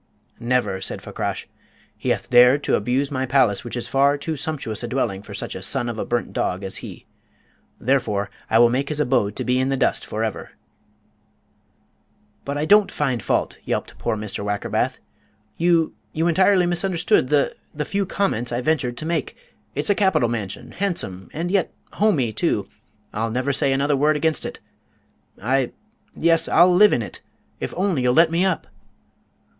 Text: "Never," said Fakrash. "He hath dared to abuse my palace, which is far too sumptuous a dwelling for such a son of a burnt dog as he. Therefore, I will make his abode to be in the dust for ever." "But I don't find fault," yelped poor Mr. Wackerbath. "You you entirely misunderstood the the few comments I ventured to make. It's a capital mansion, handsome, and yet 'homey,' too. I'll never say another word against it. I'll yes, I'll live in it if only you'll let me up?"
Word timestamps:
"Never," 0.39 0.81
said 0.81 0.99
Fakrash. 1.03 1.47
"He 1.95 2.09
hath 2.09 2.31
dared 2.31 2.63
to 2.63 2.73
abuse 2.73 3.11
my 3.11 3.27
palace, 3.27 3.63
which 3.63 3.77
is 3.77 3.87
far 3.87 4.17
too 4.17 4.35
sumptuous 4.35 4.81
a 4.81 4.87
dwelling 4.87 5.21
for 5.21 5.35
such 5.35 5.53
a 5.53 5.61
son 5.61 5.87
of 5.87 5.99
a 5.99 6.05
burnt 6.05 6.33
dog 6.33 6.63
as 6.63 6.77
he. 6.77 7.05
Therefore, 7.79 8.31
I 8.49 8.57
will 8.57 8.71
make 8.71 8.89
his 8.89 8.99
abode 8.99 9.35
to 9.35 9.43
be 9.43 9.59
in 9.59 9.69
the 9.69 9.77
dust 9.77 10.03
for 10.03 10.23
ever." 10.23 10.53
"But 12.45 12.57
I 12.57 12.65
don't 12.65 12.89
find 12.91 13.21
fault," 13.21 13.59
yelped 13.63 13.99
poor 13.99 14.17
Mr. 14.17 14.43
Wackerbath. 14.43 14.97
"You 15.57 15.93
you 16.13 16.27
entirely 16.27 16.65
misunderstood 16.65 17.27
the 17.27 17.55
the 17.71 17.85
few 17.85 18.07
comments 18.07 18.51
I 18.51 18.59
ventured 18.61 18.97
to 18.97 19.05
make. 19.05 19.37
It's 19.75 19.91
a 19.91 19.93
capital 19.93 20.29
mansion, 20.29 20.71
handsome, 20.71 21.29
and 21.31 21.51
yet 21.51 21.71
'homey,' 21.93 22.33
too. 22.33 22.67
I'll 23.13 23.29
never 23.29 23.53
say 23.53 23.71
another 23.71 23.95
word 23.95 24.15
against 24.15 24.47
it. 24.47 24.57
I'll 25.39 25.67
yes, 26.15 26.47
I'll 26.49 26.75
live 26.75 26.91
in 26.91 27.03
it 27.03 27.21
if 27.59 27.71
only 27.77 28.01
you'll 28.01 28.15
let 28.15 28.31
me 28.31 28.43
up?" 28.43 28.65